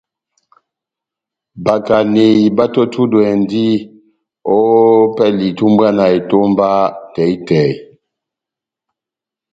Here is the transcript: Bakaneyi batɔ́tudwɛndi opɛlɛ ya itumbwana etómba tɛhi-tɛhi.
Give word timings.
Bakaneyi 1.65 2.45
batɔ́tudwɛndi 2.57 3.65
opɛlɛ 4.55 5.43
ya 5.45 5.49
itumbwana 5.51 6.03
etómba 6.17 6.69
tɛhi-tɛhi. 7.13 7.75